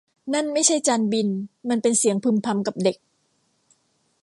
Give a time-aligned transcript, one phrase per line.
[0.33, 1.27] นั่นไม่ใช่จานบิน
[1.69, 2.97] มันเป็นเสียงพึมพำกับเด็ก